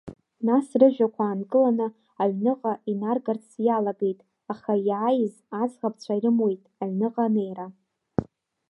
[0.47, 1.87] Нас рыжәҩақәа аанкыланы
[2.21, 4.19] аҩныҟа инаргарц иалагеит,
[4.51, 7.67] аха иааиз аӡӷабцәа ирымуит, аҩныҟа анеира.